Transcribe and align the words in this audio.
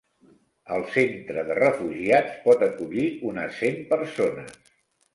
El 0.77 0.85
centre 0.95 1.43
de 1.51 1.59
refugiats 1.59 2.41
pot 2.49 2.67
acollir 2.71 3.07
unes 3.33 3.63
cent 3.63 3.81
persones. 3.97 4.63